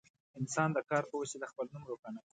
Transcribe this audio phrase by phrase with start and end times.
[0.39, 2.29] انسان د کار په وسیله خپل نوم روښانه کوي.